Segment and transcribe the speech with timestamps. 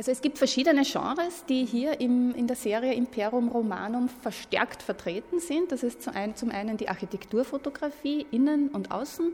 [0.00, 5.40] Also es gibt verschiedene Genres, die hier im, in der Serie Imperium Romanum verstärkt vertreten
[5.40, 5.72] sind.
[5.72, 9.30] Das ist zum einen, zum einen die Architekturfotografie, innen und außen,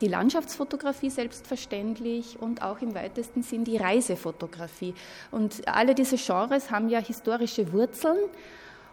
[0.00, 4.92] die Landschaftsfotografie selbstverständlich und auch im weitesten Sinn die Reisefotografie.
[5.30, 8.18] Und alle diese Genres haben ja historische Wurzeln.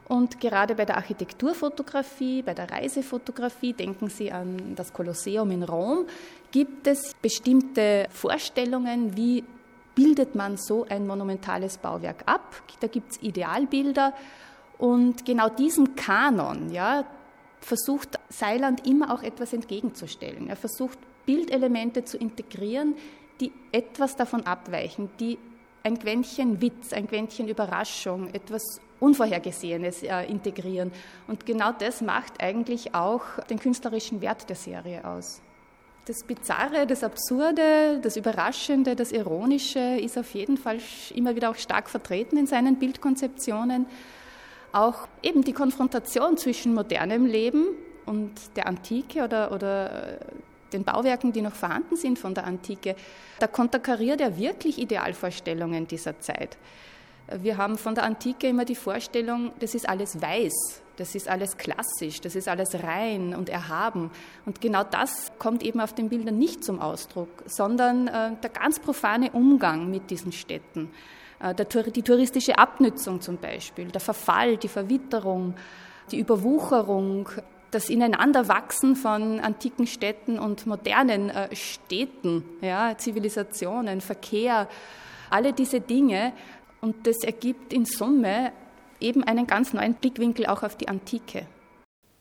[0.07, 6.05] Und gerade bei der Architekturfotografie, bei der Reisefotografie, denken Sie an das Kolosseum in Rom,
[6.51, 9.43] gibt es bestimmte Vorstellungen, wie
[9.99, 12.63] bildet man so ein monumentales Bauwerk ab.
[12.79, 14.13] Da gibt es Idealbilder
[14.77, 17.03] und genau diesem Kanon ja,
[17.59, 20.47] versucht Seiland immer auch etwas entgegenzustellen.
[20.47, 22.95] Er versucht Bildelemente zu integrieren,
[23.41, 25.37] die etwas davon abweichen, die
[25.83, 30.93] ein Quäntchen Witz, ein Quäntchen Überraschung, etwas Unvorhergesehenes äh, integrieren.
[31.27, 35.41] Und genau das macht eigentlich auch den künstlerischen Wert der Serie aus.
[36.09, 40.79] Das Bizarre, das Absurde, das Überraschende, das Ironische ist auf jeden Fall
[41.13, 43.85] immer wieder auch stark vertreten in seinen Bildkonzeptionen.
[44.71, 47.63] Auch eben die Konfrontation zwischen modernem Leben
[48.07, 50.19] und der Antike oder, oder äh,
[50.73, 52.95] den Bauwerken, die noch vorhanden sind von der Antike,
[53.37, 56.57] da konterkariert er wirklich Idealvorstellungen dieser Zeit.
[57.37, 61.57] Wir haben von der Antike immer die Vorstellung, das ist alles weiß, das ist alles
[61.57, 64.09] klassisch, das ist alles rein und erhaben.
[64.45, 68.79] Und genau das kommt eben auf den Bildern nicht zum Ausdruck, sondern äh, der ganz
[68.79, 70.89] profane Umgang mit diesen Städten,
[71.39, 71.53] äh,
[71.91, 75.53] die touristische Abnützung zum Beispiel, der Verfall, die Verwitterung,
[76.11, 77.29] die Überwucherung,
[77.69, 84.67] das Ineinanderwachsen von antiken Städten und modernen äh, Städten, ja, Zivilisationen, Verkehr,
[85.29, 86.33] alle diese Dinge
[86.81, 88.51] und das ergibt in Summe
[88.99, 91.47] eben einen ganz neuen Blickwinkel auch auf die Antike.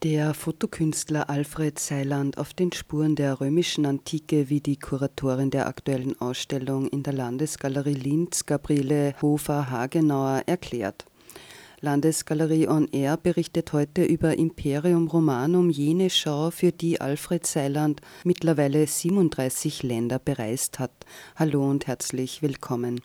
[0.05, 6.21] Der Fotokünstler Alfred Seiland auf den Spuren der römischen Antike, wie die Kuratorin der aktuellen
[6.21, 11.05] Ausstellung in der Landesgalerie Linz, Gabriele Hofer-Hagenauer, erklärt.
[11.81, 18.87] Landesgalerie On Air berichtet heute über Imperium Romanum, jene Schau, für die Alfred Seiland mittlerweile
[18.87, 20.93] 37 Länder bereist hat.
[21.37, 23.01] Hallo und herzlich willkommen.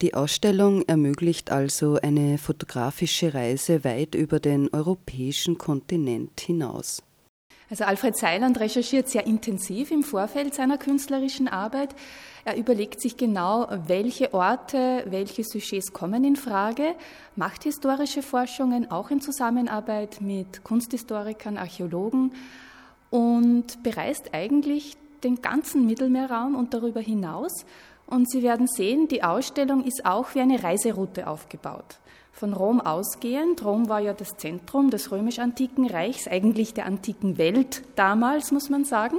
[0.00, 7.02] Die Ausstellung ermöglicht also eine fotografische Reise weit über den europäischen Kontinent hinaus.
[7.68, 11.96] Also Alfred Seiland recherchiert sehr intensiv im Vorfeld seiner künstlerischen Arbeit.
[12.44, 16.94] Er überlegt sich genau, welche Orte, welche Sujets kommen in Frage,
[17.34, 22.32] macht historische Forschungen auch in Zusammenarbeit mit Kunsthistorikern, Archäologen
[23.10, 27.66] und bereist eigentlich den ganzen Mittelmeerraum und darüber hinaus
[28.08, 31.98] und Sie werden sehen, die Ausstellung ist auch wie eine Reiseroute aufgebaut.
[32.32, 37.82] Von Rom ausgehend, Rom war ja das Zentrum des römisch-antiken Reichs, eigentlich der antiken Welt
[37.96, 39.18] damals, muss man sagen.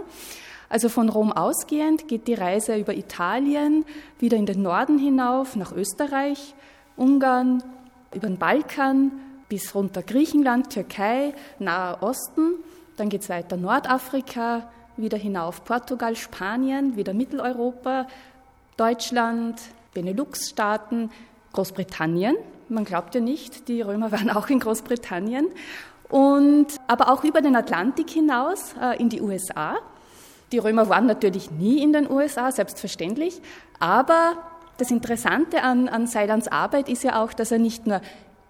[0.69, 3.85] Also von Rom ausgehend geht die Reise über Italien,
[4.19, 6.55] wieder in den Norden hinauf, nach Österreich,
[6.95, 7.63] Ungarn,
[8.13, 9.11] über den Balkan
[9.49, 12.55] bis runter Griechenland, Türkei, Nahe Osten.
[12.97, 18.07] Dann geht es weiter Nordafrika, wieder hinauf Portugal, Spanien, wieder Mitteleuropa,
[18.79, 19.59] Deutschland,
[19.93, 21.11] Benelux-Staaten,
[21.51, 22.35] Großbritannien.
[22.69, 25.47] Man glaubt ja nicht, die Römer waren auch in Großbritannien.
[26.07, 29.75] Und, aber auch über den Atlantik hinaus äh, in die USA.
[30.51, 33.41] Die Römer waren natürlich nie in den USA, selbstverständlich.
[33.79, 34.37] Aber
[34.77, 38.01] das Interessante an, an Seilands Arbeit ist ja auch, dass er nicht nur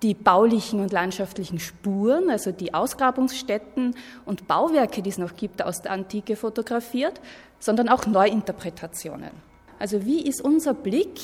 [0.04, 5.82] die baulichen und landschaftlichen Spuren, also die Ausgrabungsstätten und Bauwerke, die es noch gibt, aus
[5.82, 7.20] der Antike fotografiert,
[7.60, 9.49] sondern auch Neuinterpretationen.
[9.80, 11.20] Also wie ist unser Blick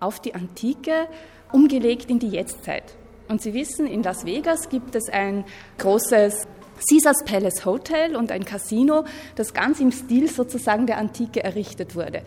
[0.00, 1.08] auf die Antike
[1.52, 2.96] umgelegt in die Jetztzeit?
[3.28, 5.44] Und Sie wissen, in Las Vegas gibt es ein
[5.78, 6.46] großes
[6.88, 9.04] Caesars Palace Hotel und ein Casino,
[9.36, 12.22] das ganz im Stil sozusagen der Antike errichtet wurde.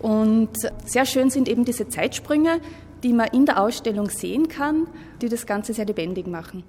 [0.00, 0.50] Und
[0.84, 2.60] sehr schön sind eben diese Zeitsprünge,
[3.02, 4.88] die man in der Ausstellung sehen kann,
[5.22, 6.64] die das Ganze sehr lebendig machen.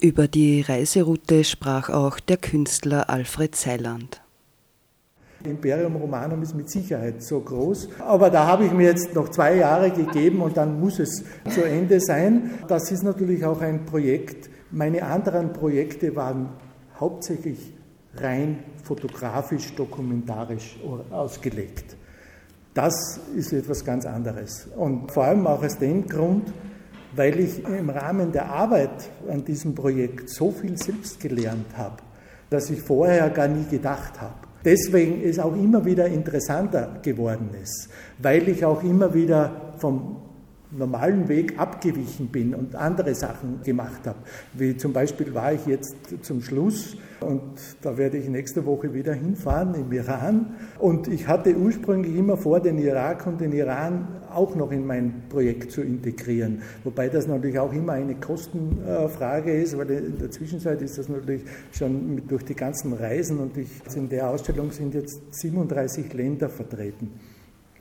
[0.00, 4.23] Über die Reiseroute sprach auch der Künstler Alfred Seiland.
[5.46, 7.88] Imperium Romanum ist mit Sicherheit so groß.
[8.00, 11.62] Aber da habe ich mir jetzt noch zwei Jahre gegeben und dann muss es zu
[11.62, 12.50] Ende sein.
[12.68, 14.48] Das ist natürlich auch ein Projekt.
[14.70, 16.48] Meine anderen Projekte waren
[16.98, 17.74] hauptsächlich
[18.16, 20.78] rein fotografisch, dokumentarisch
[21.10, 21.96] ausgelegt.
[22.72, 24.68] Das ist etwas ganz anderes.
[24.76, 26.52] Und vor allem auch aus dem Grund,
[27.14, 31.96] weil ich im Rahmen der Arbeit an diesem Projekt so viel selbst gelernt habe,
[32.50, 37.88] dass ich vorher gar nie gedacht habe deswegen es auch immer wieder interessanter geworden ist,
[38.18, 40.16] weil ich auch immer wieder vom
[40.76, 44.18] normalen Weg abgewichen bin und andere Sachen gemacht habe.
[44.52, 47.42] Wie zum Beispiel war ich jetzt zum Schluss und
[47.82, 50.54] da werde ich nächste Woche wieder hinfahren im Iran.
[50.78, 55.22] Und ich hatte ursprünglich immer vor, den Irak und den Iran auch noch in mein
[55.28, 56.62] Projekt zu integrieren.
[56.82, 61.42] Wobei das natürlich auch immer eine Kostenfrage ist, weil in der Zwischenzeit ist das natürlich
[61.72, 67.12] schon durch die ganzen Reisen und ich, in der Ausstellung sind jetzt 37 Länder vertreten.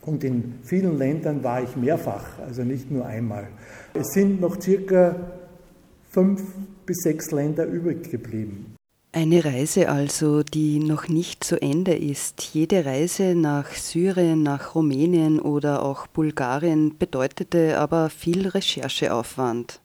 [0.05, 3.47] Und in vielen Ländern war ich mehrfach, also nicht nur einmal.
[3.93, 5.15] Es sind noch circa
[6.09, 6.43] fünf
[6.85, 8.75] bis sechs Länder übrig geblieben.
[9.15, 12.41] Eine Reise also, die noch nicht zu Ende ist.
[12.41, 19.82] Jede Reise nach Syrien, nach Rumänien oder auch Bulgarien bedeutete aber viel Rechercheaufwand.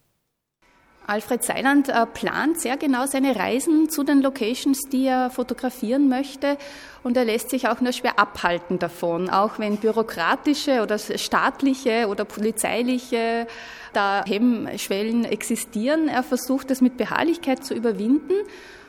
[1.09, 6.59] Alfred Seiland äh, plant sehr genau seine Reisen zu den Locations, die er fotografieren möchte.
[7.03, 12.27] Und er lässt sich auch nur schwer abhalten davon, auch wenn bürokratische oder staatliche oder
[12.27, 13.47] polizeiliche
[13.95, 16.09] da Hemmschwellen existieren.
[16.09, 18.35] Er versucht es mit Beharrlichkeit zu überwinden.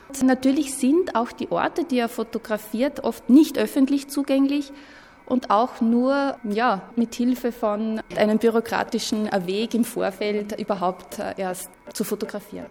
[0.08, 4.72] Und natürlich sind auch die Orte, die er fotografiert, oft nicht öffentlich zugänglich
[5.30, 11.70] und auch nur ja, mit Hilfe von einem bürokratischen Weg im Vorfeld überhaupt äh, erst
[11.94, 12.66] zu fotografieren.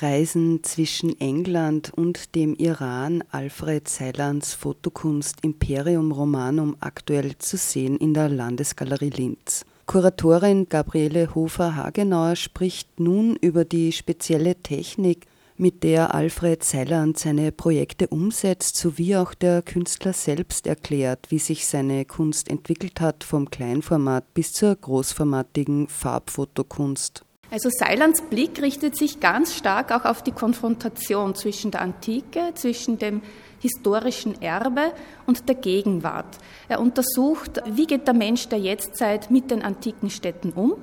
[0.00, 8.14] Reisen zwischen England und dem Iran Alfred Seilands Fotokunst Imperium Romanum aktuell zu sehen in
[8.14, 9.64] der Landesgalerie Linz.
[9.86, 15.26] Kuratorin Gabriele Hofer-Hagenauer spricht nun über die spezielle Technik,
[15.56, 21.66] mit der Alfred Seiland seine Projekte umsetzt, sowie auch der Künstler selbst erklärt, wie sich
[21.66, 27.24] seine Kunst entwickelt hat vom Kleinformat bis zur großformatigen Farbfotokunst.
[27.50, 32.98] Also Seilands Blick richtet sich ganz stark auch auf die Konfrontation zwischen der Antike, zwischen
[32.98, 33.22] dem
[33.60, 34.92] historischen Erbe
[35.26, 36.38] und der Gegenwart.
[36.68, 40.74] Er untersucht, wie geht der Mensch der Jetztzeit mit den antiken Städten um.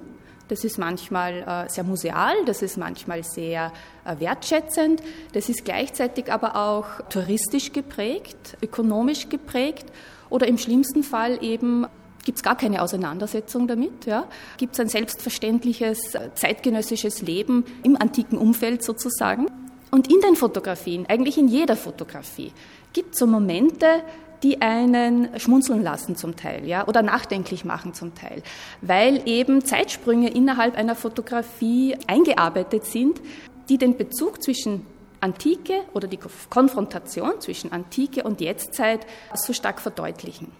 [0.48, 3.72] Das ist manchmal äh, sehr museal, das ist manchmal sehr
[4.04, 5.02] äh, wertschätzend,
[5.34, 9.86] das ist gleichzeitig aber auch touristisch geprägt, ökonomisch geprägt
[10.30, 11.88] oder im schlimmsten Fall eben
[12.26, 14.06] gibt es gar keine Auseinandersetzung damit.
[14.06, 14.28] Ja?
[14.58, 19.48] Gibt es ein selbstverständliches zeitgenössisches Leben im antiken Umfeld sozusagen.
[19.92, 22.52] Und in den Fotografien, eigentlich in jeder Fotografie,
[22.92, 24.04] gibt es so Momente,
[24.44, 28.44] die einen schmunzeln lassen zum Teil, ja, oder nachdenklich machen zum Teil,
[28.82, 33.22] weil eben Zeitsprünge innerhalb einer Fotografie eingearbeitet sind,
[33.70, 34.86] die den Bezug zwischen
[35.22, 40.52] Antike oder die Konfrontation zwischen Antike und Jetztzeit so stark verdeutlichen.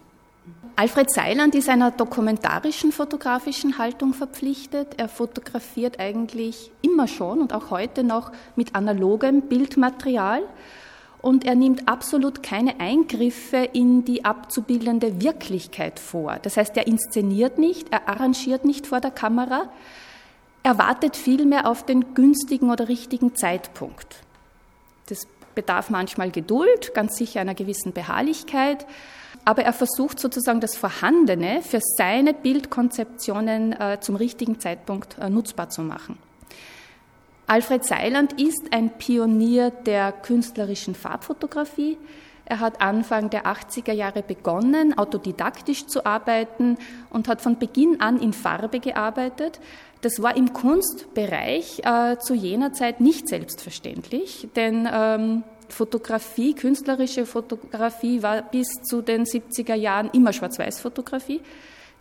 [0.78, 4.94] Alfred Seiland ist einer dokumentarischen fotografischen Haltung verpflichtet.
[4.98, 10.42] Er fotografiert eigentlich immer schon und auch heute noch mit analogem Bildmaterial.
[11.22, 16.38] Und er nimmt absolut keine Eingriffe in die abzubildende Wirklichkeit vor.
[16.42, 19.70] Das heißt, er inszeniert nicht, er arrangiert nicht vor der Kamera,
[20.62, 24.16] er wartet vielmehr auf den günstigen oder richtigen Zeitpunkt.
[25.08, 28.84] Das bedarf manchmal Geduld, ganz sicher einer gewissen Beharrlichkeit,
[29.46, 35.70] aber er versucht sozusagen das Vorhandene für seine Bildkonzeptionen äh, zum richtigen Zeitpunkt äh, nutzbar
[35.70, 36.18] zu machen.
[37.46, 41.96] Alfred Seiland ist ein Pionier der künstlerischen Farbfotografie.
[42.44, 46.76] Er hat Anfang der 80er Jahre begonnen, autodidaktisch zu arbeiten
[47.10, 49.60] und hat von Beginn an in Farbe gearbeitet.
[50.00, 58.22] Das war im Kunstbereich äh, zu jener Zeit nicht selbstverständlich, denn ähm, Fotografie, künstlerische Fotografie
[58.22, 61.40] war bis zu den 70er Jahren immer Schwarz-Weiß-Fotografie.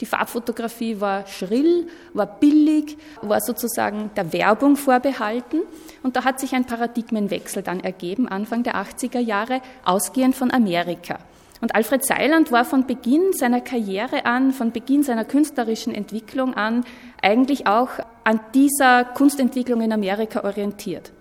[0.01, 5.61] Die Farbfotografie war schrill, war billig, war sozusagen der Werbung vorbehalten.
[6.03, 11.19] Und da hat sich ein Paradigmenwechsel dann ergeben, Anfang der 80er Jahre, ausgehend von Amerika.
[11.61, 16.83] Und Alfred Seiland war von Beginn seiner Karriere an, von Beginn seiner künstlerischen Entwicklung an,
[17.21, 17.89] eigentlich auch
[18.25, 21.13] an dieser Kunstentwicklung in Amerika orientiert.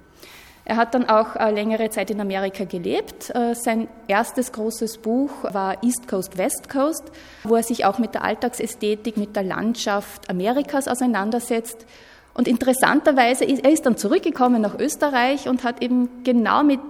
[0.67, 3.31] Er hat dann auch äh, längere Zeit in Amerika gelebt.
[3.35, 7.05] Äh, sein erstes großes Buch war East Coast, West Coast,
[7.43, 11.85] wo er sich auch mit der Alltagsästhetik, mit der Landschaft Amerikas auseinandersetzt.
[12.33, 16.81] Und interessanterweise ist er ist dann zurückgekommen nach Österreich und hat eben genau mit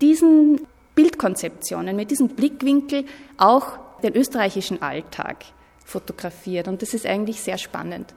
[0.00, 0.62] diesen
[0.94, 3.04] Bildkonzeptionen, mit diesem Blickwinkel
[3.36, 5.44] auch den österreichischen Alltag
[5.84, 6.68] fotografiert.
[6.68, 8.14] Und das ist eigentlich sehr spannend.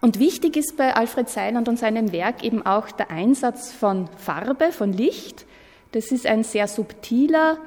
[0.00, 4.70] Und wichtig ist bei Alfred Seiland und seinem Werk eben auch der Einsatz von Farbe,
[4.70, 5.44] von Licht.
[5.92, 7.58] Das ist ein sehr subtiler,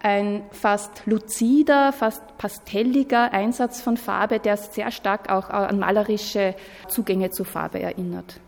[0.00, 6.54] ein fast luzider, fast pastelliger Einsatz von Farbe, der sehr stark auch an malerische
[6.88, 8.40] Zugänge zu Farbe erinnert.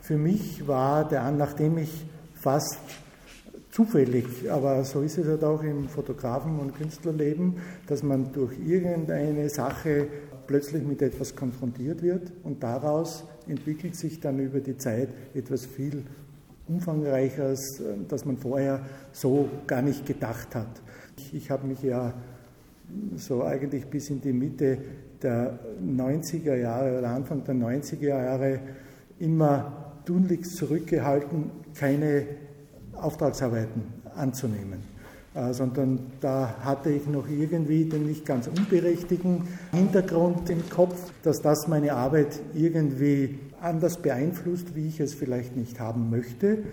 [0.00, 1.90] Für mich war der, nachdem ich
[2.34, 2.80] fast
[3.70, 9.48] zufällig, aber so ist es halt auch im Fotografen- und Künstlerleben, dass man durch irgendeine
[9.48, 10.08] Sache
[10.50, 16.02] plötzlich mit etwas konfrontiert wird und daraus entwickelt sich dann über die Zeit etwas viel
[16.66, 20.82] Umfangreicheres, das man vorher so gar nicht gedacht hat.
[21.16, 22.14] Ich, ich habe mich ja
[23.14, 24.78] so eigentlich bis in die Mitte
[25.22, 28.58] der 90er Jahre oder Anfang der 90er Jahre
[29.20, 32.26] immer tunlichst zurückgehalten, keine
[32.96, 33.84] Auftragsarbeiten
[34.16, 34.89] anzunehmen.
[35.32, 41.40] Äh, sondern da hatte ich noch irgendwie den nicht ganz unberechtigten Hintergrund im Kopf, dass
[41.40, 46.64] das meine Arbeit irgendwie anders beeinflusst, wie ich es vielleicht nicht haben möchte.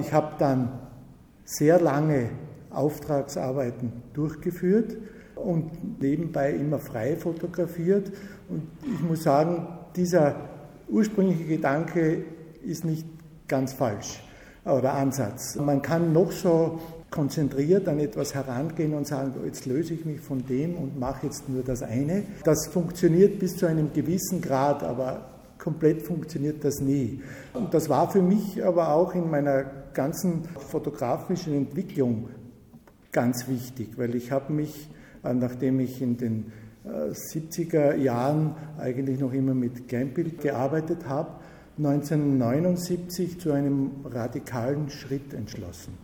[0.00, 0.78] Ich habe dann
[1.44, 2.28] sehr lange
[2.70, 4.96] Auftragsarbeiten durchgeführt
[5.34, 8.12] und nebenbei immer frei fotografiert.
[8.48, 8.62] Und
[8.94, 9.66] ich muss sagen,
[9.96, 10.36] dieser
[10.88, 12.24] ursprüngliche Gedanke
[12.64, 13.06] ist nicht
[13.48, 14.22] ganz falsch
[14.64, 15.56] oder Ansatz.
[15.56, 16.78] Man kann noch so
[17.14, 21.48] konzentriert an etwas herangehen und sagen, jetzt löse ich mich von dem und mache jetzt
[21.48, 22.24] nur das eine.
[22.42, 25.24] Das funktioniert bis zu einem gewissen Grad, aber
[25.56, 27.22] komplett funktioniert das nie.
[27.52, 29.62] Und das war für mich aber auch in meiner
[29.92, 32.30] ganzen fotografischen Entwicklung
[33.12, 34.90] ganz wichtig, weil ich habe mich,
[35.22, 36.52] äh, nachdem ich in den
[36.84, 41.30] 70er äh, Jahren eigentlich noch immer mit Kleinbild gearbeitet habe,
[41.78, 45.96] 1979 zu einem radikalen Schritt entschlossen.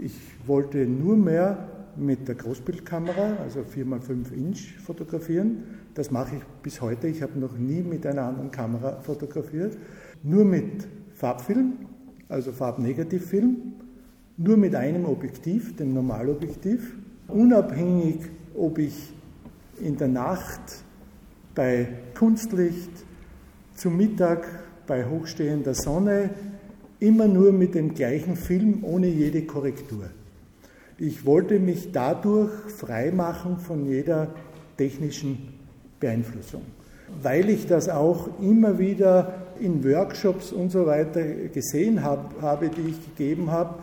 [0.00, 0.14] Ich
[0.46, 5.64] wollte nur mehr mit der Großbildkamera, also 4x5 Inch, fotografieren.
[5.94, 7.08] Das mache ich bis heute.
[7.08, 9.76] Ich habe noch nie mit einer anderen Kamera fotografiert.
[10.22, 11.74] Nur mit Farbfilm,
[12.28, 13.56] also Farbnegativfilm.
[14.38, 16.96] Nur mit einem Objektiv, dem Normalobjektiv.
[17.28, 18.20] Unabhängig,
[18.54, 19.12] ob ich
[19.80, 20.82] in der Nacht
[21.54, 22.90] bei Kunstlicht,
[23.74, 24.46] zum Mittag
[24.86, 26.30] bei hochstehender Sonne,
[27.02, 30.04] immer nur mit dem gleichen Film ohne jede Korrektur.
[30.98, 34.28] Ich wollte mich dadurch freimachen von jeder
[34.76, 35.54] technischen
[35.98, 36.62] Beeinflussung,
[37.20, 43.16] weil ich das auch immer wieder in Workshops und so weiter gesehen habe, die ich
[43.16, 43.74] gegeben habe,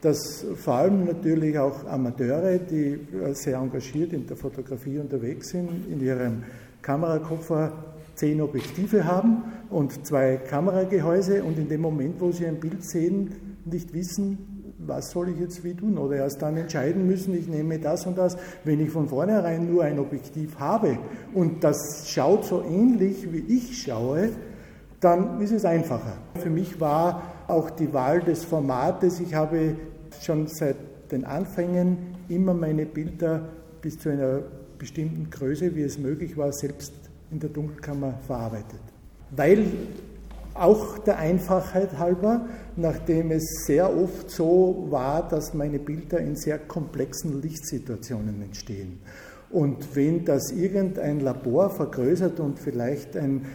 [0.00, 3.00] dass vor allem natürlich auch Amateure, die
[3.32, 6.44] sehr engagiert in der Fotografie unterwegs sind, in ihrem
[6.82, 7.72] Kamerakoffer
[8.20, 13.30] zehn Objektive haben und zwei Kameragehäuse und in dem Moment, wo sie ein Bild sehen,
[13.64, 15.96] nicht wissen, was soll ich jetzt wie tun?
[15.96, 18.36] Oder erst dann entscheiden müssen, ich nehme das und das.
[18.64, 20.98] Wenn ich von vornherein nur ein Objektiv habe
[21.32, 24.30] und das schaut so ähnlich, wie ich schaue,
[25.00, 26.18] dann ist es einfacher.
[26.34, 29.76] Für mich war auch die Wahl des Formates, ich habe
[30.20, 30.76] schon seit
[31.10, 31.96] den Anfängen
[32.28, 33.48] immer meine Bilder
[33.80, 34.40] bis zu einer
[34.78, 36.92] bestimmten Größe, wie es möglich war, selbst
[37.30, 38.80] in der Dunkelkammer verarbeitet.
[39.30, 39.66] Weil
[40.54, 46.58] auch der Einfachheit halber, nachdem es sehr oft so war, dass meine Bilder in sehr
[46.58, 48.98] komplexen Lichtsituationen entstehen.
[49.50, 53.46] Und wenn das irgendein Labor vergrößert und vielleicht ein,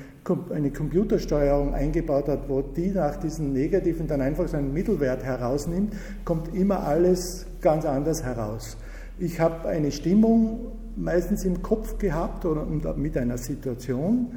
[0.50, 5.94] eine Computersteuerung eingebaut hat, wo die nach diesen Negativen dann einfach so einen Mittelwert herausnimmt,
[6.26, 8.76] kommt immer alles ganz anders heraus.
[9.20, 14.34] Ich habe eine Stimmung meistens im Kopf gehabt oder mit einer Situation,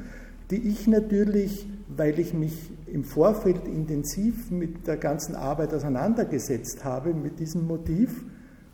[0.51, 7.13] die ich natürlich weil ich mich im Vorfeld intensiv mit der ganzen Arbeit auseinandergesetzt habe,
[7.13, 8.23] mit diesem Motiv,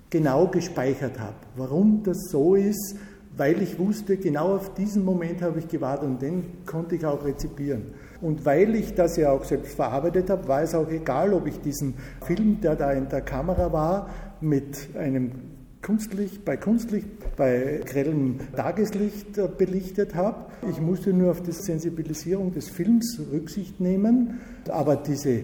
[0.10, 1.36] genau gespeichert habe.
[1.56, 2.98] Warum das so ist,
[3.38, 7.26] weil ich wusste, genau auf diesen Moment habe ich gewartet und den konnte ich auch
[7.26, 7.93] rezipieren.
[8.21, 11.60] Und weil ich das ja auch selbst verarbeitet habe, war es auch egal, ob ich
[11.60, 11.95] diesen
[12.26, 15.32] Film, der da in der Kamera war, mit einem
[15.86, 20.48] Kunstlicht, bei Kunstlicht, bei grellem Tageslicht äh, belichtet habe.
[20.67, 25.43] Ich musste nur auf die Sensibilisierung des Films Rücksicht nehmen, aber diese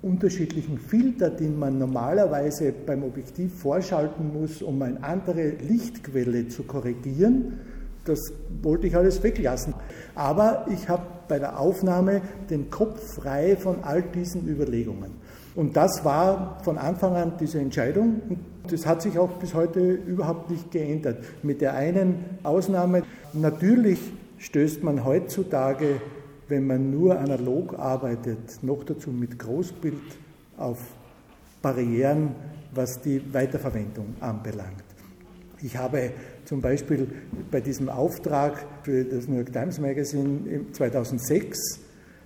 [0.00, 7.60] unterschiedlichen Filter, die man normalerweise beim Objektiv vorschalten muss, um eine andere Lichtquelle zu korrigieren,
[8.06, 9.74] das wollte ich alles weglassen.
[10.14, 15.10] Aber ich habe bei der Aufnahme den Kopf frei von all diesen Überlegungen.
[15.54, 18.20] Und das war von Anfang an diese Entscheidung
[18.70, 21.24] das hat sich auch bis heute überhaupt nicht geändert.
[21.42, 23.98] Mit der einen Ausnahme, natürlich
[24.38, 26.00] stößt man heutzutage,
[26.48, 29.94] wenn man nur analog arbeitet, noch dazu mit Großbild
[30.56, 30.78] auf
[31.60, 32.34] Barrieren,
[32.72, 34.84] was die Weiterverwendung anbelangt.
[35.60, 36.12] Ich habe
[36.44, 37.08] zum Beispiel
[37.50, 41.80] bei diesem Auftrag für das New York Times Magazine 2006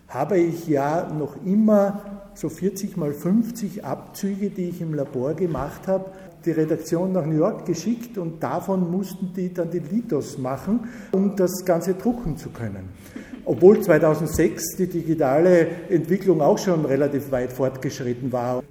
[0.08, 5.86] habe ich ja noch immer so 40 mal 50 Abzüge, die ich im Labor gemacht
[5.86, 6.10] habe,
[6.44, 11.36] die Redaktion nach New York geschickt und davon mussten die dann die Litos machen, um
[11.36, 12.88] das Ganze drucken zu können.
[13.44, 18.62] Obwohl 2006 die digitale Entwicklung auch schon relativ weit fortgeschritten war.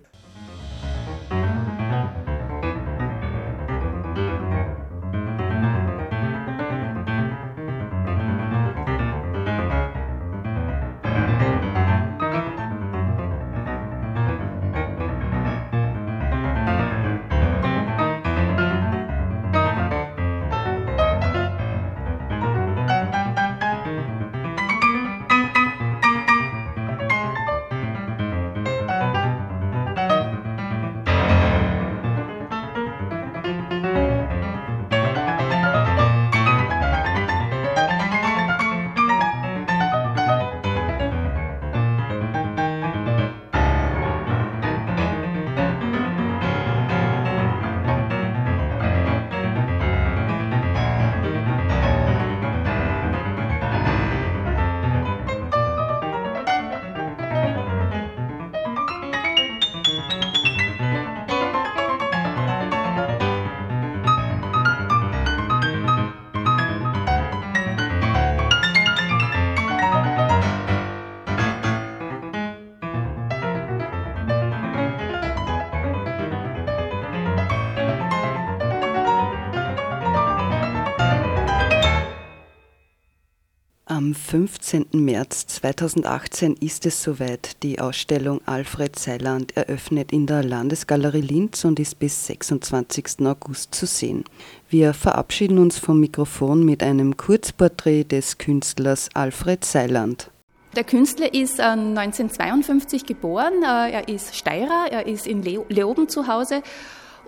[84.31, 84.85] 15.
[84.93, 87.61] März 2018 ist es soweit.
[87.63, 93.25] Die Ausstellung Alfred Seiland eröffnet in der Landesgalerie Linz und ist bis 26.
[93.25, 94.23] August zu sehen.
[94.69, 100.31] Wir verabschieden uns vom Mikrofon mit einem Kurzporträt des Künstlers Alfred Seiland.
[100.77, 106.27] Der Künstler ist 1952 äh, geboren, äh, er ist Steirer, er ist in Leoben zu
[106.27, 106.63] Hause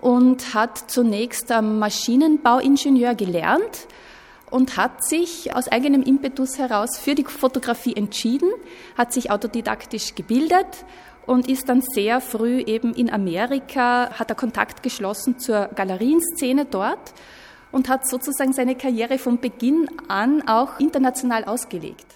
[0.00, 3.88] und hat zunächst Maschinenbauingenieur gelernt
[4.54, 8.48] und hat sich aus eigenem Impetus heraus für die Fotografie entschieden,
[8.96, 10.84] hat sich autodidaktisch gebildet
[11.26, 17.14] und ist dann sehr früh eben in Amerika, hat er Kontakt geschlossen zur Galerienszene dort
[17.72, 22.06] und hat sozusagen seine Karriere von Beginn an auch international ausgelegt.